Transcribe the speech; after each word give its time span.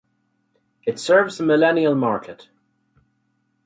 It 0.87 0.97
serves 0.97 1.37
the 1.37 1.43
millennial 1.45 1.93
market. 1.93 2.49